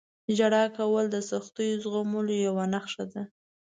•ژړا 0.37 0.63
کول 0.77 1.05
د 1.11 1.17
سختیو 1.29 1.79
زغملو 1.83 2.35
یوه 2.45 2.65
نښه 2.73 3.03
ده. 3.11 3.23